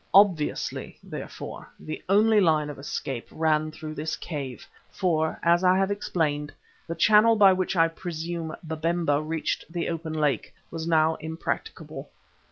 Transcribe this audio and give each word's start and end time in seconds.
Obviously, 0.15 0.97
therefore, 1.03 1.69
the 1.79 2.01
only 2.09 2.41
line 2.41 2.71
of 2.71 2.79
escape 2.79 3.27
ran 3.29 3.69
through 3.69 3.93
this 3.93 4.15
cave, 4.15 4.65
for, 4.89 5.39
as 5.43 5.63
I 5.63 5.77
have 5.77 5.91
explained, 5.91 6.51
the 6.87 6.95
channel 6.95 7.35
by 7.35 7.53
which 7.53 7.75
I 7.75 7.87
presume 7.87 8.55
Babemba 8.65 9.21
reached 9.21 9.71
the 9.71 9.89
open 9.89 10.13
lake, 10.13 10.55
was 10.71 10.87
now 10.87 11.17
impracticable. 11.19 12.09